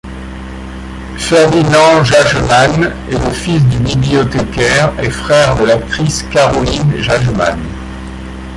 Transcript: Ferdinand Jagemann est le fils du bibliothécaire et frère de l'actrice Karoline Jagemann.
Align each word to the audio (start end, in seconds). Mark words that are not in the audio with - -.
Ferdinand 1.19 2.03
Jagemann 2.03 2.91
est 3.11 3.19
le 3.23 3.29
fils 3.31 3.63
du 3.65 3.77
bibliothécaire 3.77 4.91
et 4.99 5.11
frère 5.11 5.55
de 5.59 5.65
l'actrice 5.65 6.23
Karoline 6.31 6.97
Jagemann. 6.97 7.59